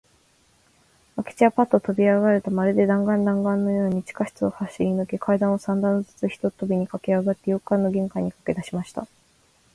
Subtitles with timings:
[1.15, 9.05] 明智はパッととびあがると、まるで弾丸だんがんのように、地下室を走りぬけ、階段を三段ずつ一とびにかけあがって、洋館の玄関にかけだしました。